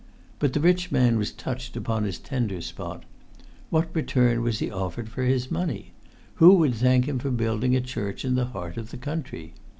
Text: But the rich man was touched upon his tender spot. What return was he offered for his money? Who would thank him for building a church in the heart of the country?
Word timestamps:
But 0.39 0.53
the 0.53 0.59
rich 0.59 0.91
man 0.91 1.19
was 1.19 1.31
touched 1.31 1.77
upon 1.77 2.05
his 2.05 2.17
tender 2.17 2.59
spot. 2.61 3.03
What 3.69 3.95
return 3.95 4.41
was 4.41 4.57
he 4.57 4.71
offered 4.71 5.09
for 5.09 5.21
his 5.25 5.51
money? 5.51 5.93
Who 6.41 6.55
would 6.55 6.73
thank 6.73 7.05
him 7.05 7.19
for 7.19 7.29
building 7.29 7.75
a 7.75 7.81
church 7.81 8.25
in 8.25 8.33
the 8.33 8.45
heart 8.45 8.77
of 8.77 8.89
the 8.89 8.97
country? 8.97 9.53